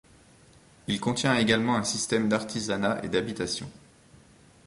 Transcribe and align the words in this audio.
Il 0.87 0.99
contient 0.99 1.35
également 1.37 1.75
un 1.75 1.83
système 1.83 2.27
d'artisanat 2.27 3.01
et 3.03 3.07
d'habitations. 3.07 3.69